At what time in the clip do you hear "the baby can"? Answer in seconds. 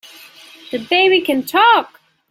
0.71-1.43